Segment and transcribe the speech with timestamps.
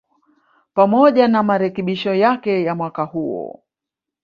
[0.73, 3.63] pamoja na marekebisho yake ya mwaka huo